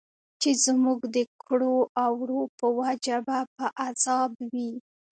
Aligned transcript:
چې 0.41 0.49
زموږ 0.65 0.99
د 1.15 1.17
کړو 1.43 1.75
او 2.03 2.11
وړو 2.21 2.41
په 2.59 2.65
وجه 2.79 3.17
به 3.27 3.37
په 3.55 3.65
عذاب 3.85 4.31
وي. 4.51 4.71